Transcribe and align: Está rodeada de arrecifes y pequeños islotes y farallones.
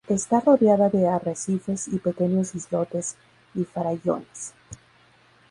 Está 0.09 0.39
rodeada 0.39 0.89
de 0.89 1.07
arrecifes 1.07 1.87
y 1.87 1.99
pequeños 1.99 2.55
islotes 2.55 3.17
y 3.53 3.65
farallones. 3.65 4.55